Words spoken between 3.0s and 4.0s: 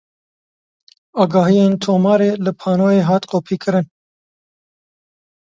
hat kopîkirin.